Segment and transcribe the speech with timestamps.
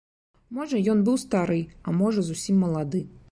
[0.59, 3.07] Можа ён быў стары, а можа зусім малады.